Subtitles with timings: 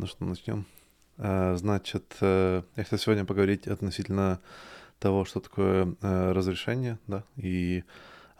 [0.00, 0.64] Ну что, начнем.
[1.18, 4.40] А, значит, э, я хотел сегодня поговорить относительно
[4.98, 7.84] того, что такое э, разрешение, да, и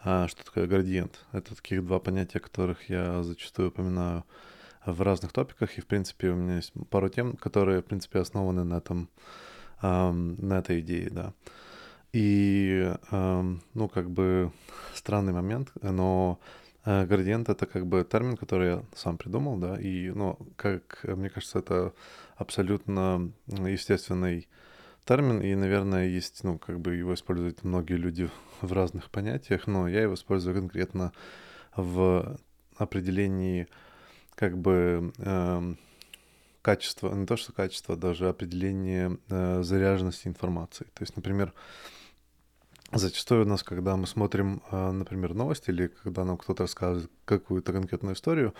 [0.03, 1.23] а, что такое градиент.
[1.33, 4.23] Это таких два понятия, которых я зачастую упоминаю
[4.87, 8.63] в разных топиках, и, в принципе, у меня есть пару тем, которые, в принципе, основаны
[8.63, 9.07] на этом,
[9.83, 11.33] на этой идее, да.
[12.11, 14.51] И, ну, как бы
[14.95, 16.39] странный момент, но
[16.85, 21.29] Э, градиент— это как бы термин, который я сам придумал, да, и, ну, как мне
[21.29, 21.93] кажется, это
[22.37, 24.47] абсолютно естественный
[25.05, 28.29] термин, и, наверное, есть, ну, как бы его используют многие люди
[28.61, 31.11] в разных понятиях, но я его использую конкретно
[31.75, 32.37] в
[32.77, 33.67] определении
[34.35, 35.75] как бы э,
[36.61, 40.85] качества, не то что качество, даже определение э, заряженности информации.
[40.85, 41.53] То есть, например,
[42.93, 47.71] Зачастую у нас, когда мы смотрим, а, например, новости или когда нам кто-то рассказывает какую-то
[47.71, 48.53] конкретную историю,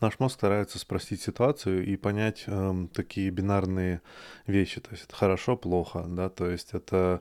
[0.00, 4.00] наш мозг старается спросить ситуацию и понять э, такие бинарные
[4.46, 4.80] вещи.
[4.80, 7.20] То есть это хорошо, плохо, да, то есть это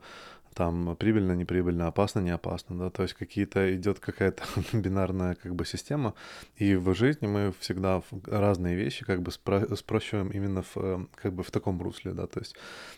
[0.56, 5.66] там прибыльно, неприбыльно, опасно, не опасно, да, то есть какие-то идет какая-то бинарная как бы
[5.66, 6.14] система,
[6.56, 11.34] и в жизни мы всегда разные вещи как бы спро- спрощиваем именно в, э, как
[11.34, 12.56] бы в таком русле, да, то есть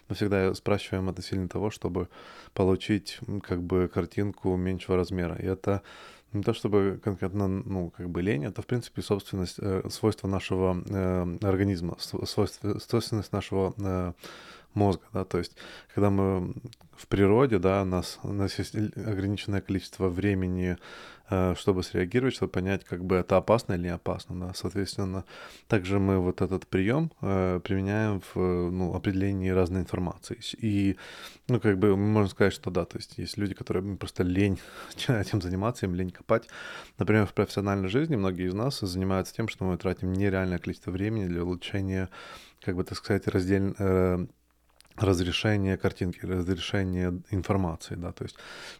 [0.07, 2.09] мы всегда спрашиваем относительно того, чтобы
[2.53, 5.81] получить как бы картинку меньшего размера, и это
[6.33, 10.83] не то чтобы конкретно, ну, как бы лень, это, в принципе, собственность, э, свойство нашего
[10.85, 14.13] э, организма, свойство, свойственность нашего э,
[14.77, 15.57] мозга, да, то есть,
[15.93, 16.53] когда мы
[16.97, 20.77] в природе, да, у нас, у нас есть ограниченное количество времени,
[21.29, 25.23] э, чтобы среагировать, чтобы понять, как бы это опасно или не опасно, да, соответственно,
[25.67, 28.37] также мы вот этот прием э, применяем в,
[28.71, 30.97] ну, определении разной информации, и,
[31.47, 34.59] ну, как бы, можно сказать, что да, то есть, есть люди, которые просто лень
[35.07, 36.47] этим заниматься, им лень копать,
[36.97, 41.27] например, в профессиональной жизни многие из нас занимаются тем, что мы тратим нереальное количество времени
[41.27, 42.09] для улучшения,
[42.61, 44.25] как бы, так сказать, раздельно э,
[44.97, 48.35] разрешение картинки, разрешение информации, да, то есть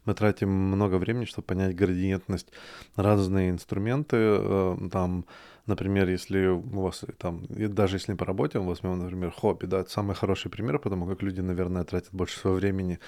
[0.05, 2.47] мы тратим много времени, чтобы понять градиентность,
[2.95, 5.25] разные инструменты, э, там,
[5.67, 10.15] например, если у вас там, даже если по работе, возьмем, например, хобби, да, это самый
[10.15, 12.99] хороший пример, потому как люди, наверное, тратят больше своего времени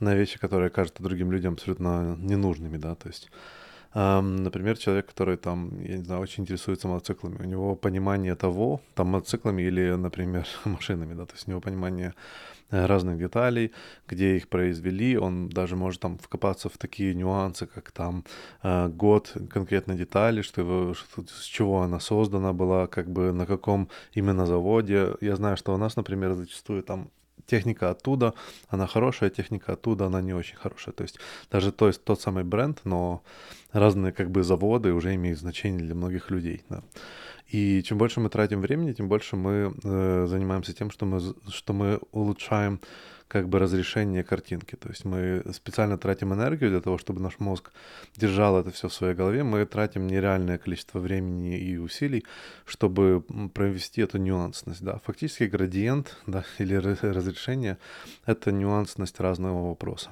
[0.00, 3.30] на вещи, которые кажутся другим людям абсолютно ненужными, да, то есть
[3.94, 9.08] Например, человек, который там, я не знаю, очень интересуется мотоциклами, у него понимание того, там
[9.08, 12.14] мотоциклами или, например, машинами, да, то есть у него понимание
[12.70, 13.72] э, разных деталей,
[14.08, 18.24] где их произвели, он даже может там вкопаться в такие нюансы, как там
[18.62, 23.44] э, год конкретной детали, что, его, что с чего она создана была, как бы на
[23.44, 25.16] каком именно заводе.
[25.20, 27.10] Я знаю, что у нас, например, зачастую там
[27.46, 28.34] техника оттуда,
[28.68, 30.94] она хорошая, техника оттуда, она не очень хорошая.
[30.94, 31.18] То есть
[31.50, 33.22] даже то есть тот самый бренд, но
[33.72, 36.62] разные как бы заводы уже имеют значение для многих людей.
[36.68, 36.82] Да.
[37.48, 41.72] И чем больше мы тратим времени, тем больше мы э, занимаемся тем, что мы, что
[41.72, 42.80] мы улучшаем
[43.32, 44.76] как бы разрешение картинки.
[44.76, 47.72] То есть мы специально тратим энергию для того, чтобы наш мозг
[48.14, 49.42] держал это все в своей голове.
[49.42, 52.26] Мы тратим нереальное количество времени и усилий,
[52.66, 54.82] чтобы провести эту нюансность.
[54.82, 55.00] Да.
[55.06, 57.78] Фактически градиент да, или разрешение—
[58.26, 60.10] это нюансность разного вопроса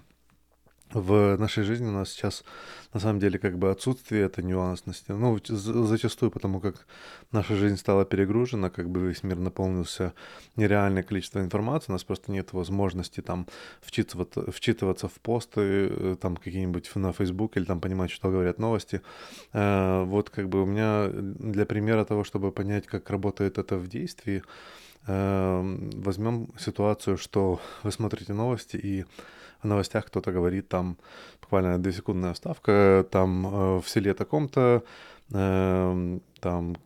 [0.93, 2.45] в нашей жизни у нас сейчас
[2.93, 5.12] на самом деле как бы отсутствие этой нюансности.
[5.12, 6.87] Ну, зачастую потому как
[7.31, 10.12] наша жизнь стала перегружена, как бы весь мир наполнился
[10.56, 13.47] нереальное количество информации, у нас просто нет возможности там
[13.81, 19.01] вчитываться, вчитываться в посты, э, там какие-нибудь на Facebook или там понимать, что говорят новости.
[19.53, 23.89] Э, вот как бы у меня для примера того, чтобы понять, как работает это в
[23.89, 24.43] действии,
[25.07, 29.05] э, возьмем ситуацию, что вы смотрите новости и
[29.62, 30.97] в новостях кто-то говорит там
[31.41, 34.82] буквально двухсекундная вставка, там э, в селе таком-то,
[35.32, 36.76] э, там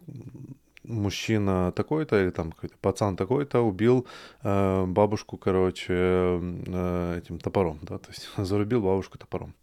[0.84, 4.06] мужчина такой-то или там какой-то пацан такой-то убил
[4.42, 9.54] э, бабушку, короче, э, этим топором, да, то есть зарубил бабушку топором.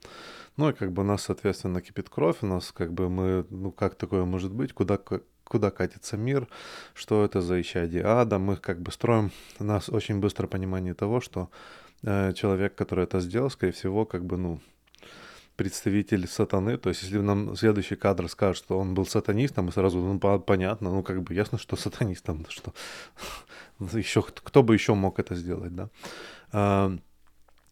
[0.57, 3.71] Ну и как бы у нас, соответственно, кипит кровь, у нас как бы мы, ну
[3.71, 4.99] как такое может быть, куда,
[5.45, 6.47] куда катится мир,
[6.93, 11.21] что это за исчадие ада, мы как бы строим, у нас очень быстро понимание того,
[11.21, 11.49] что
[12.03, 14.59] человек, который это сделал, скорее всего, как бы, ну,
[15.55, 16.77] представитель сатаны.
[16.77, 20.91] То есть, если нам следующий кадр скажет, что он был сатанистом, и сразу, ну, понятно,
[20.91, 22.73] ну, как бы ясно, что сатанистом, что
[23.97, 25.89] еще, кто бы еще мог это сделать, да.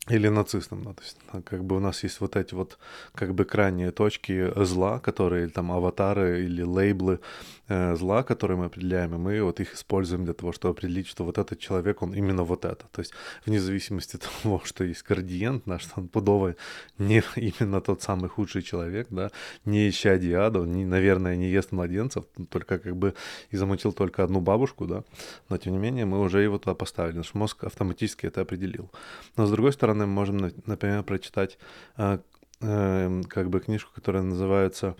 [0.07, 2.80] Или нацистам, да, то есть как бы у нас есть вот эти вот
[3.13, 7.19] как бы крайние точки зла, которые там аватары или лейблы
[7.68, 11.24] э, зла, которые мы определяем, и мы вот их используем для того, чтобы определить, что
[11.25, 13.13] вот этот человек, он именно вот это, то есть
[13.46, 16.56] вне зависимости от того, что есть градиент, да, что он пудовый
[16.98, 19.31] не именно тот самый худший человек, да,
[19.66, 23.13] не ища диада, он, не, наверное, не ест младенцев, только как бы
[23.51, 25.04] и замутил только одну бабушку, да,
[25.50, 28.90] но тем не менее мы уже его туда поставили, наш мозг автоматически это определил.
[29.38, 31.57] Но с другой стороны, стороны, можем, например, прочитать
[31.98, 32.19] э,
[32.62, 34.96] э, как бы книжку, которая называется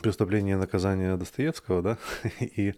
[0.00, 1.98] «Преступление и наказание Достоевского», да,
[2.40, 2.74] и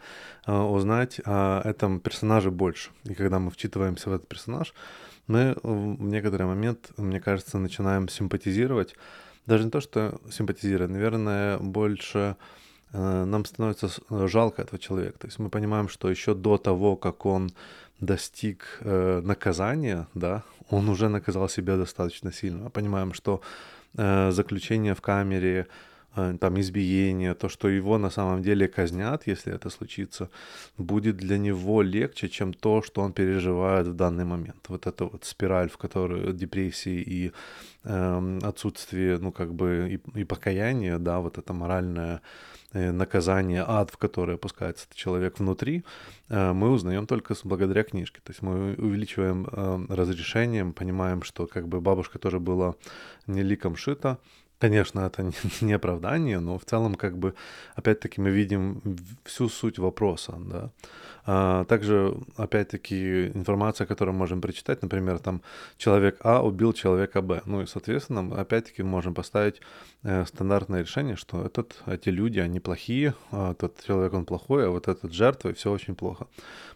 [0.46, 2.90] э, узнать о этом персонаже больше.
[3.04, 4.74] И когда мы вчитываемся в этот персонаж,
[5.26, 8.94] мы в некоторый момент, мне кажется, начинаем симпатизировать,
[9.46, 12.36] даже не то, что симпатизировать, наверное, больше
[12.92, 15.18] э, нам становится жалко этого человека.
[15.18, 17.50] То есть мы понимаем, что еще до того, как он
[18.00, 22.70] достиг э, наказания, да, он уже наказал себя достаточно сильно.
[22.70, 23.40] Понимаем, что
[23.96, 25.66] э, заключение в камере,
[26.16, 30.28] э, там избиение, то, что его на самом деле казнят, если это случится,
[30.78, 34.68] будет для него легче, чем то, что он переживает в данный момент.
[34.68, 37.32] Вот эта вот спираль, в которой депрессии и
[37.84, 42.20] э, отсутствие, ну как бы и, и покаяние, да, вот это моральное
[42.74, 45.84] наказание, ад, в который опускается человек внутри,
[46.28, 48.20] э, мы узнаем только благодаря книжке.
[48.24, 52.74] То есть мы увеличиваем э, разрешением, понимаем, что как бы бабушка тоже была
[53.26, 54.18] не ликом шита,
[54.64, 55.30] Конечно, это
[55.60, 57.34] не, оправдание, но в целом, как бы,
[57.74, 58.80] опять-таки, мы видим
[59.24, 60.70] всю суть вопроса, да.
[61.26, 65.42] А, также, опять-таки, информация, которую мы можем прочитать, например, там,
[65.76, 67.42] человек А убил человека Б.
[67.44, 69.60] Ну и, соответственно, опять-таки, можем поставить
[70.02, 74.70] э, стандартное решение, что этот, эти люди, они плохие, а тот человек, он плохой, а
[74.70, 76.26] вот этот жертва, и все очень плохо.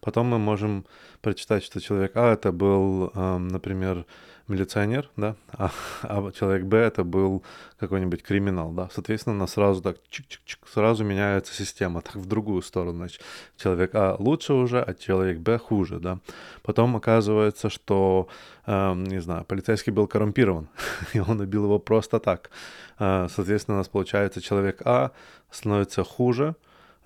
[0.01, 0.85] Потом мы можем
[1.23, 4.05] прочитать, что человек А это был, э, например,
[4.49, 5.71] милиционер, да, а,
[6.03, 7.43] а человек Б это был
[7.79, 8.89] какой-нибудь криминал, да.
[8.93, 13.23] Соответственно, у нас сразу так чик-чик-чик, сразу меняется система, так в другую сторону, значит.
[13.57, 16.19] Человек А лучше уже, а человек Б хуже, да.
[16.63, 18.29] Потом оказывается, что,
[18.67, 20.69] э, не знаю, полицейский был коррумпирован,
[21.13, 22.51] и он убил его просто так.
[22.99, 25.13] Э, соответственно, у нас получается человек А
[25.51, 26.57] становится хуже,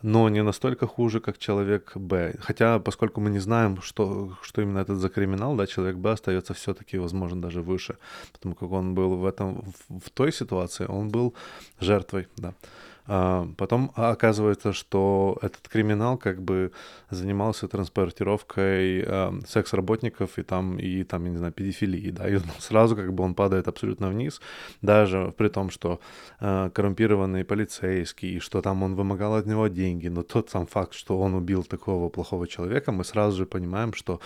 [0.02, 2.34] но не настолько хуже, как человек Б.
[2.40, 6.54] Хотя, поскольку мы не знаем, что, что именно этот за криминал, да, человек Б остается
[6.54, 7.96] все-таки, возможно, даже выше,
[8.32, 11.34] потому как он был в этом, в, той ситуации, он был
[11.80, 12.54] жертвой, да.
[13.06, 16.72] А, потом оказывается, что этот криминал как бы
[17.10, 22.94] занимался транспортировкой а, секс-работников и там, и там, я не знаю, педофилии, да, и сразу
[22.94, 24.40] как бы он падает абсолютно вниз,
[24.82, 26.00] даже при том, что
[26.38, 31.18] а, коррумпированный полицейский, что там он вымогал от него деньги, но тот сам факт, что
[31.18, 34.20] он убил такого плохого человека, мы сразу же понимаем, что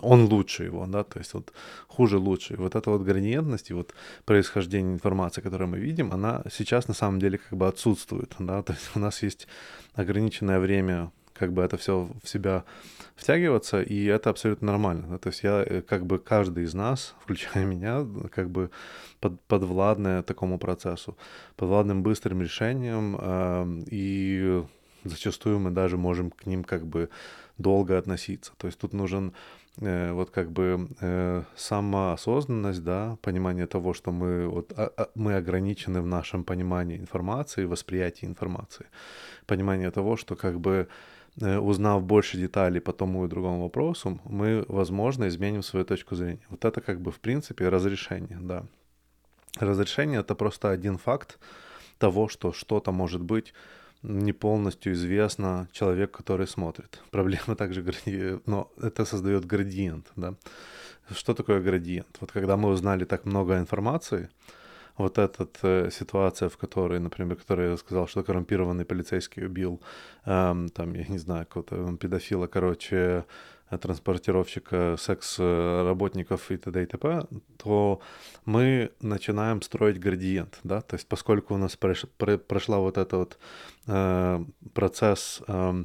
[0.00, 1.52] он лучше его, да, то есть вот
[1.88, 2.54] хуже лучше.
[2.54, 3.94] И вот эта вот градиентность и вот
[4.24, 8.72] происхождение информации, которую мы видим, она сейчас на самом деле как бы отсутствует, да, то
[8.72, 9.48] есть у нас есть
[9.94, 12.64] ограниченное время как бы это все в себя
[13.16, 15.08] втягиваться, и это абсолютно нормально.
[15.08, 15.18] Да?
[15.18, 18.70] То есть я, э, как бы каждый из нас, включая меня, как бы
[19.20, 21.16] под, подвладная такому процессу,
[21.56, 24.62] подвладным быстрым решением, э, и
[25.04, 27.08] зачастую мы даже можем к ним как бы
[27.58, 28.52] долго относиться.
[28.56, 29.32] То есть тут нужен
[29.78, 36.02] вот как бы э, самоосознанность, да, понимание того, что мы, вот, а, а, мы ограничены
[36.02, 38.86] в нашем понимании информации, восприятии информации,
[39.46, 40.88] понимание того, что как бы
[41.40, 46.46] э, узнав больше деталей по тому и другому вопросу, мы, возможно, изменим свою точку зрения.
[46.50, 48.64] Вот это как бы в принципе разрешение, да.
[49.58, 51.38] Разрешение это просто один факт
[51.98, 53.54] того, что что-то может быть
[54.02, 57.00] не полностью известно человек, который смотрит.
[57.10, 57.84] Проблема также,
[58.46, 60.34] но это создает градиент, да.
[61.10, 62.16] Что такое градиент?
[62.20, 64.28] Вот когда мы узнали так много информации,
[64.96, 69.80] вот эта э, ситуация, в которой, например, которой я сказал, что коррумпированный полицейский убил,
[70.26, 73.24] эм, там, я не знаю, какого-то педофила, короче,
[73.78, 76.82] транспортировщика секс-работников и т.д.
[76.82, 77.26] и т.п.,
[77.56, 78.00] то
[78.44, 83.12] мы начинаем строить градиент, да, то есть поскольку у нас прош, про, прошла вот этот
[83.12, 83.38] вот
[83.86, 85.84] э, процесс э,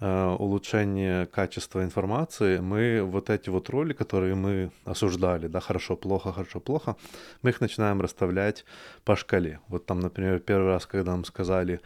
[0.00, 6.32] э, улучшения качества информации, мы вот эти вот роли, которые мы осуждали, да, хорошо, плохо,
[6.32, 6.96] хорошо, плохо,
[7.42, 8.64] мы их начинаем расставлять
[9.04, 9.60] по шкале.
[9.68, 11.80] Вот там, например, первый раз, когда нам сказали,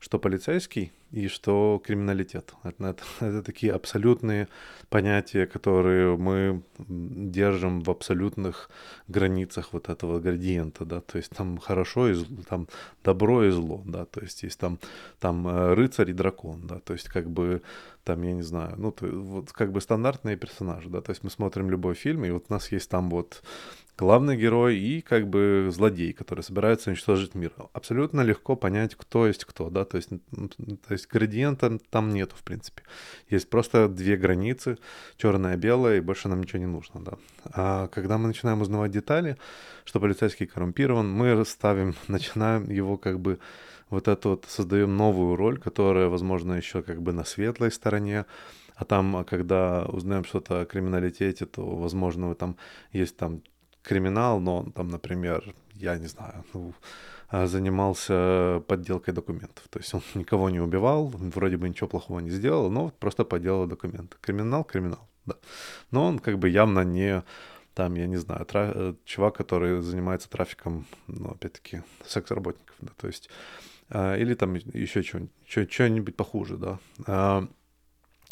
[0.00, 2.54] что полицейский и что криминалитет.
[2.64, 4.48] Это, это, это такие абсолютные
[4.88, 8.70] понятия, которые мы держим в абсолютных
[9.08, 12.68] границах вот этого градиента, да, то есть там хорошо и зло, там
[13.04, 14.78] добро и зло, да, то есть есть там,
[15.20, 17.62] там э, рыцарь и дракон, да, то есть как бы
[18.04, 21.30] там, я не знаю, ну, то, вот как бы стандартные персонажи, да, то есть мы
[21.30, 23.42] смотрим любой фильм, и вот у нас есть там вот
[23.96, 27.52] главный герой и как бы злодей, который собирается уничтожить мир.
[27.72, 32.42] Абсолютно легко понять, кто есть кто, да, то есть, то есть градиента там нету, в
[32.42, 32.82] принципе.
[33.28, 34.78] Есть просто две границы,
[35.16, 37.12] черное и белое, и больше нам ничего не нужно, да.
[37.44, 39.36] А когда мы начинаем узнавать детали,
[39.84, 43.38] что полицейский коррумпирован, мы ставим, начинаем его как бы
[43.90, 48.24] вот это вот, создаем новую роль, которая, возможно, еще как бы на светлой стороне,
[48.74, 52.56] а там, когда узнаем что-то о криминалитете, то, возможно, там
[52.92, 53.42] есть там
[53.82, 56.74] криминал, но там, например, я не знаю, ну,
[57.28, 59.64] а, занимался подделкой документов.
[59.70, 63.66] То есть он никого не убивал, вроде бы ничего плохого не сделал, но просто подделал
[63.66, 64.16] документы.
[64.20, 65.34] Криминал, криминал, да.
[65.90, 67.22] Но он как бы явно не
[67.74, 73.06] там, я не знаю, тра- э, чувак, который занимается трафиком, ну, опять-таки, секс-работников, да, то
[73.06, 73.30] есть,
[73.88, 77.48] а, или там еще что-нибудь, что-нибудь похуже, да.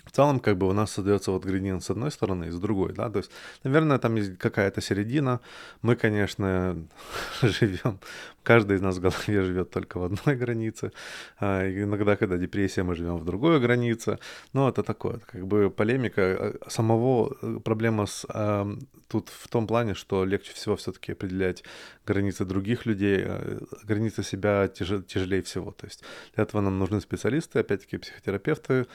[0.05, 2.59] А, в целом, как бы у нас создается вот градиент с одной стороны и с
[2.59, 3.31] другой, да, то есть,
[3.65, 5.41] наверное, там есть какая-то середина.
[5.83, 6.77] Мы, конечно,
[7.43, 7.99] живем,
[8.43, 10.93] каждый из нас в голове живет только в одной границе.
[11.39, 14.19] А иногда, когда депрессия, мы живем в другой границе.
[14.53, 18.77] Но это такое, как бы полемика э, самого, э, проблема с, э,
[19.09, 21.65] тут в том плане, что легче всего все-таки определять
[22.07, 25.73] границы других людей, э, границы себя тяж, тяжелее всего.
[25.73, 26.03] То есть
[26.35, 28.87] для этого нам нужны специалисты, опять-таки психотерапевты,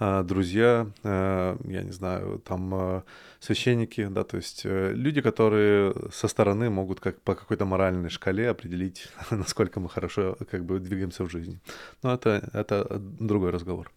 [0.00, 3.02] э, друзья, э, я не знаю, там
[3.40, 9.08] священники, да, то есть люди, которые со стороны могут как по какой-то моральной шкале определить,
[9.30, 11.60] насколько мы хорошо как бы двигаемся в жизни.
[12.02, 13.90] Но это, это другой разговор.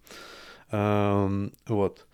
[0.72, 2.06] Эм, вот.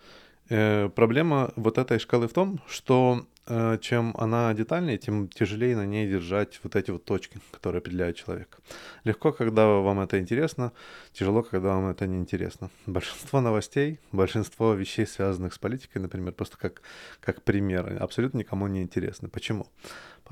[0.48, 3.31] Проблема вот этой шкалы в том, что Э,
[3.80, 8.58] чем она детальнее, тем тяжелее на ней держать вот эти вот точки, которые определяют человека.
[9.04, 10.72] Легко, когда вам это интересно,
[11.12, 12.70] тяжело, когда вам это не интересно.
[12.86, 16.82] Большинство новостей, большинство вещей, связанных с политикой, например, просто как,
[17.20, 19.28] как пример, абсолютно никому не интересны.
[19.28, 19.66] Почему?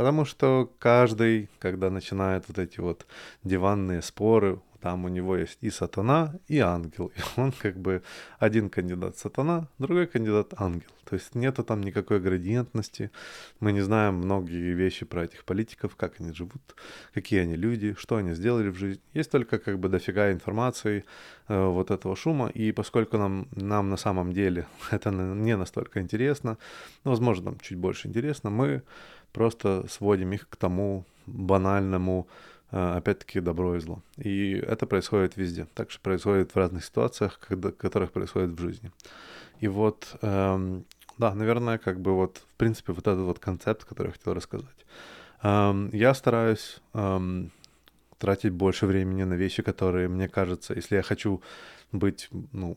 [0.00, 3.04] Потому что каждый, когда начинает вот эти вот
[3.44, 7.12] диванные споры, там у него есть и сатана, и ангел.
[7.14, 8.02] И он как бы
[8.38, 10.88] один кандидат сатана, другой кандидат ангел.
[11.04, 13.10] То есть нету там никакой градиентности.
[13.58, 16.62] Мы не знаем многие вещи про этих политиков, как они живут,
[17.12, 19.02] какие они люди, что они сделали в жизни.
[19.12, 21.04] Есть только как бы дофига информации,
[21.48, 22.48] э, вот этого шума.
[22.48, 26.56] И поскольку нам, нам на самом деле это не настолько интересно,
[27.04, 28.82] ну, возможно, нам чуть больше интересно, мы
[29.32, 32.28] просто сводим их к тому банальному
[32.72, 34.02] Э, опять-таки добро и зло.
[34.16, 35.66] И это происходит везде.
[35.74, 38.92] Также происходит в разных ситуациях, когда, которых происходит в жизни.
[39.58, 40.84] И вот, эм,
[41.18, 44.86] да, наверное, как бы вот, в принципе, вот этот вот концепт, который я хотел рассказать.
[45.42, 47.50] Эм, я стараюсь эм,
[48.18, 51.42] тратить больше времени на вещи, которые, мне кажется, если я хочу
[51.90, 52.76] быть, ну,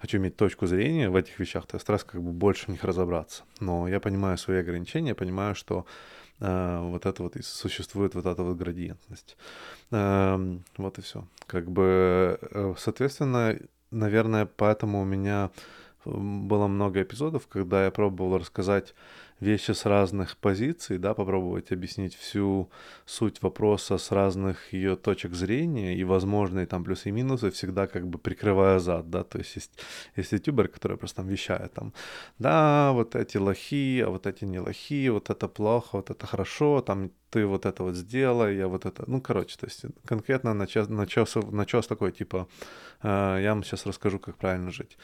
[0.00, 2.84] хочу иметь точку зрения в этих вещах, то я стараюсь как бы больше в них
[2.84, 3.44] разобраться.
[3.60, 5.86] Но я понимаю свои ограничения, понимаю, что
[6.40, 9.36] а, вот это вот и существует вот эта вот градиентность.
[9.90, 11.24] Эм, вот и все.
[11.46, 13.58] Как бы, э, соответственно,
[13.90, 15.50] наверное, поэтому у меня
[16.04, 18.94] было много эпизодов, когда я пробовал рассказать
[19.40, 22.70] вещи с разных позиций, да, попробовать объяснить всю
[23.06, 28.06] суть вопроса с разных ее точек зрения и возможные там плюсы и минусы, всегда как
[28.06, 29.72] бы прикрывая зад, да, то есть есть,
[30.16, 31.92] есть ютубер, который просто там вещает там,
[32.38, 36.80] да, вот эти лохи, а вот эти не лохи, вот это плохо, вот это хорошо,
[36.80, 40.88] там ты вот это вот сделай, я вот это, ну, короче, то есть конкретно начес,
[40.88, 42.48] начес, начес такой, типа,
[43.02, 44.96] э, я вам сейчас расскажу, как правильно жить.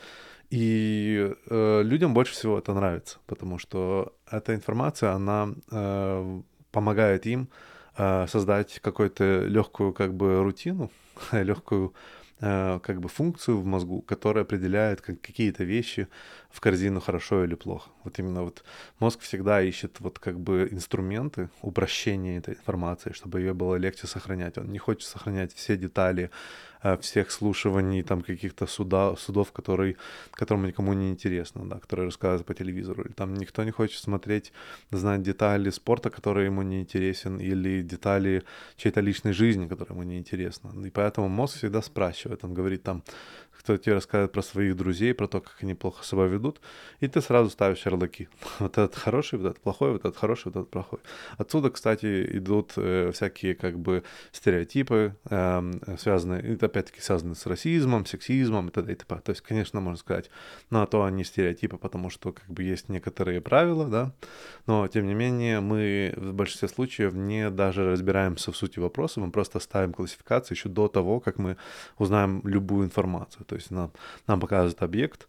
[0.50, 7.48] И э, людям больше всего это нравится, потому что эта информация, она э, помогает им
[7.96, 10.90] э, создать какую-то легкую как бы рутину,
[11.32, 11.94] легкую
[12.40, 16.08] э, как бы функцию в мозгу, которая определяет как, какие-то вещи
[16.50, 17.90] в корзину хорошо или плохо.
[18.04, 18.64] Вот именно вот
[19.00, 24.58] мозг всегда ищет вот как бы инструменты упрощения этой информации, чтобы ее было легче сохранять.
[24.58, 26.30] Он не хочет сохранять все детали
[27.00, 29.96] всех слушаний, там каких-то суда, судов, которые,
[30.32, 33.02] которым никому не интересно, да, которые рассказывают по телевизору.
[33.02, 34.52] Или там никто не хочет смотреть,
[34.90, 38.42] знать детали спорта, который ему не интересен, или детали
[38.76, 40.72] чьей-то личной жизни, которая ему не интересна.
[40.86, 43.02] И поэтому мозг всегда спрашивает, он говорит там,
[43.64, 46.60] кто тебе рассказывает про своих друзей, про то, как они плохо себя ведут,
[47.00, 48.28] и ты сразу ставишь ярлыки.
[48.58, 50.98] Вот этот хороший, вот этот плохой, вот этот хороший, вот этот плохой.
[51.38, 54.02] Отсюда, кстати, идут э, всякие как бы
[54.32, 58.92] стереотипы, э, связанные, это опять-таки связаны с расизмом, сексизмом и т.д.
[58.92, 59.20] и т.п.
[59.24, 60.30] То есть, конечно, можно сказать,
[60.68, 64.12] ну, а то они стереотипы, потому что как бы есть некоторые правила, да,
[64.66, 69.30] но, тем не менее, мы в большинстве случаев не даже разбираемся в сути вопроса, мы
[69.30, 71.56] просто ставим классификацию еще до того, как мы
[71.96, 73.46] узнаем любую информацию.
[73.54, 73.92] То есть нам,
[74.26, 75.28] нам показывают объект,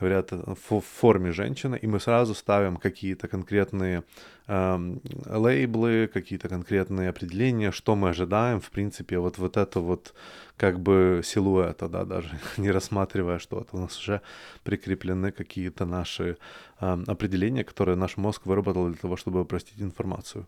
[0.00, 4.02] говорят в форме женщины, и мы сразу ставим какие-то конкретные
[4.48, 10.14] э, лейблы, какие-то конкретные определения, что мы ожидаем, в принципе, вот, вот это вот
[10.56, 13.76] как бы силуэта, да, даже не рассматривая что-то.
[13.76, 14.22] У нас уже
[14.64, 16.38] прикреплены какие-то наши
[16.80, 20.46] э, определения, которые наш мозг выработал для того, чтобы упростить информацию.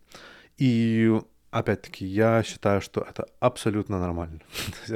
[0.56, 1.20] И
[1.50, 4.40] опять-таки, я считаю, что это абсолютно нормально.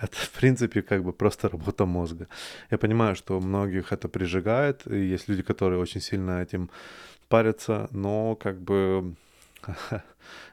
[0.00, 2.26] это, в принципе, как бы просто работа мозга.
[2.70, 6.70] Я понимаю, что многих это прижигает, и есть люди, которые очень сильно этим
[7.28, 9.14] парятся, но как бы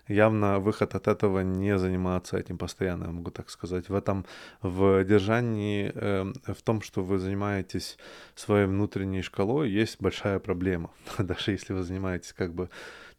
[0.08, 3.90] явно выход от этого не заниматься этим постоянно, я могу так сказать.
[3.90, 4.26] В этом,
[4.62, 7.98] в держании, э, в том, что вы занимаетесь
[8.36, 10.90] своей внутренней шкалой, есть большая проблема.
[11.18, 12.70] Даже если вы занимаетесь как бы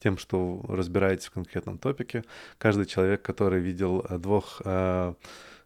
[0.04, 2.24] тем, что разбираетесь в конкретном топике.
[2.58, 5.14] Каждый человек, который видел э, двух э,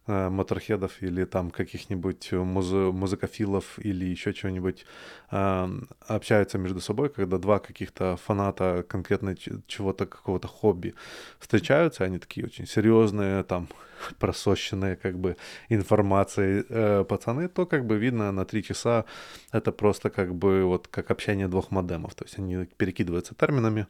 [0.07, 4.85] э, моторхедов или там каких-нибудь муз- музыкофилов или еще чего-нибудь
[5.31, 5.69] э,
[6.07, 9.35] общаются между собой, когда два каких-то фаната конкретно
[9.67, 10.93] чего-то, какого-то хобби
[11.39, 13.67] встречаются, они такие очень серьезные, там
[14.19, 15.35] просощенные как бы
[15.69, 19.05] информацией э, пацаны, то как бы видно на три часа
[19.51, 22.15] это просто как бы вот как общение двух модемов.
[22.15, 23.87] То есть они перекидываются терминами,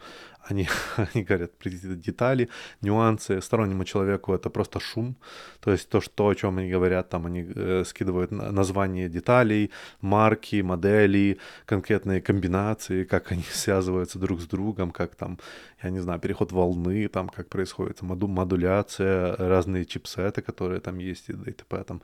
[0.50, 0.68] они,
[1.13, 2.50] они говорят детали,
[2.82, 3.42] нюансы.
[3.42, 5.16] Стороннему человеку это просто шум.
[5.60, 10.62] То есть то, что, о чем они говорят, там они э, скидывают название деталей, марки,
[10.62, 15.39] модели, конкретные комбинации, как они связываются друг с другом, как там,
[15.84, 21.29] я не знаю, переход волны, там как происходит моду, модуляция, разные чипсеты, которые там есть
[21.29, 21.84] и т.п.
[21.84, 22.01] Там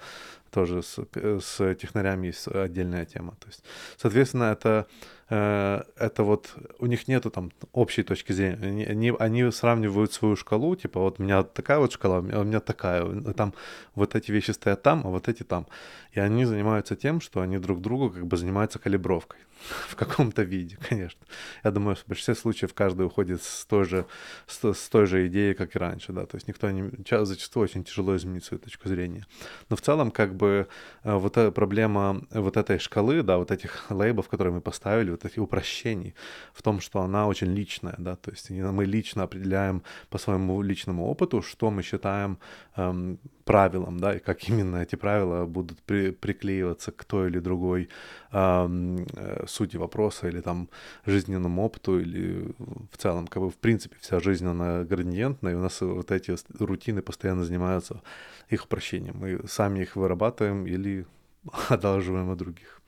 [0.56, 1.00] тоже с,
[1.42, 3.36] с технарями есть отдельная тема.
[3.42, 3.64] То есть,
[3.98, 4.88] соответственно, это,
[5.30, 8.58] э, это вот у них нету там общей точки зрения.
[8.64, 12.44] Они, они, они сравнивают свою шкалу, типа вот у меня такая вот шкала, а у
[12.46, 13.06] меня такая.
[13.34, 13.54] Там
[13.96, 15.68] вот эти вещи стоят там, а вот эти там.
[16.14, 19.40] И они занимаются тем, что они друг другу как бы занимаются калибровкой
[19.90, 21.22] в каком-то виде, конечно.
[21.64, 24.06] Я думаю, в большинстве случаев каждый уходит с той же,
[24.48, 26.92] с, с той же идеей, как и раньше, да, то есть никто не,
[27.26, 29.26] зачастую очень тяжело изменить свою точку зрения.
[29.70, 30.66] Но в целом, как бы, э,
[31.04, 35.42] вот эта проблема вот этой шкалы, да, вот этих лейбов, которые мы поставили, вот этих
[35.42, 36.14] упрощений,
[36.54, 41.06] в том, что она очень личная, да, то есть мы лично определяем по своему личному
[41.06, 42.38] опыту, что мы считаем
[42.78, 47.90] эм, правилам, да, и как именно эти правила будут при, приклеиваться к той или другой
[48.32, 49.08] эм,
[49.48, 50.68] сути вопроса или там
[51.06, 52.54] жизненному опыту или
[52.92, 56.36] в целом, как бы в принципе вся жизнь она градиентная, и у нас вот эти
[56.60, 58.02] рутины постоянно занимаются
[58.50, 59.18] их упрощением.
[59.18, 61.06] Мы сами их вырабатываем или
[61.70, 62.82] одалживаем от других.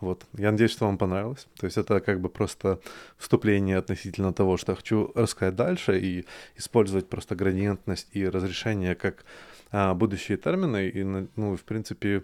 [0.00, 0.24] Вот.
[0.36, 1.48] Я надеюсь, что вам понравилось.
[1.58, 2.80] То есть это как бы просто
[3.16, 6.24] вступление относительно того, что я хочу рассказать дальше и
[6.56, 9.24] использовать просто градиентность и разрешение как
[9.72, 10.88] а, будущие термины.
[10.88, 12.22] И, ну, в принципе,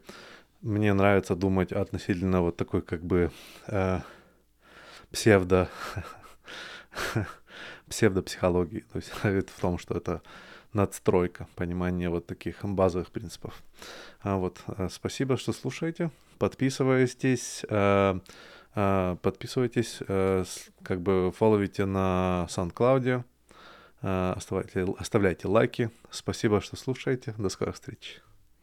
[0.62, 3.30] мне нравится думать относительно вот такой как бы
[3.66, 4.00] э,
[5.10, 5.68] псевдо
[7.88, 8.84] псевдопсихологии.
[8.92, 9.10] То есть
[9.50, 10.22] в том, что это
[10.74, 13.62] надстройка, понимание вот таких базовых принципов.
[14.20, 16.10] А вот, э, спасибо, что слушаете.
[16.38, 18.18] Подписывайтесь, э,
[18.74, 20.00] э, подписывайтесь,
[20.82, 23.24] как бы фолловите на SoundCloud,
[24.02, 25.90] оставляйте, оставляйте лайки.
[26.10, 27.34] Спасибо, что слушаете.
[27.38, 28.23] До скорых встреч.